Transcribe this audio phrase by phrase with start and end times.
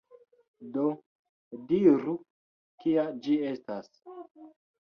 [0.77, 0.85] Do,
[1.71, 2.15] diru,
[2.85, 3.93] kia ĝi estas?